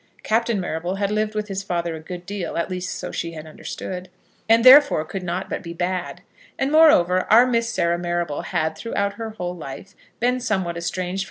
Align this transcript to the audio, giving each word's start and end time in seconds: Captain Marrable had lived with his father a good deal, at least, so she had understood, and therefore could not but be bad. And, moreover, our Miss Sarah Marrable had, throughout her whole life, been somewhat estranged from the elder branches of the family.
Captain 0.23 0.59
Marrable 0.59 0.95
had 0.95 1.11
lived 1.11 1.35
with 1.35 1.47
his 1.47 1.61
father 1.61 1.93
a 1.95 1.99
good 1.99 2.25
deal, 2.25 2.57
at 2.57 2.71
least, 2.71 2.97
so 2.97 3.11
she 3.11 3.33
had 3.33 3.45
understood, 3.45 4.09
and 4.49 4.63
therefore 4.65 5.05
could 5.05 5.21
not 5.21 5.47
but 5.47 5.61
be 5.61 5.73
bad. 5.73 6.23
And, 6.57 6.71
moreover, 6.71 7.31
our 7.31 7.45
Miss 7.45 7.69
Sarah 7.69 7.99
Marrable 7.99 8.41
had, 8.45 8.75
throughout 8.75 9.13
her 9.13 9.29
whole 9.29 9.55
life, 9.55 9.93
been 10.19 10.39
somewhat 10.39 10.75
estranged 10.75 10.75
from 10.75 10.75
the 10.75 10.75
elder 10.75 10.89
branches 10.89 10.89
of 10.89 10.91
the 10.91 10.95
family. 10.95 11.19